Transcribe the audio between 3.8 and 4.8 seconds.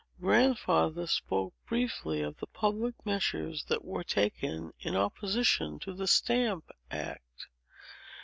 were taken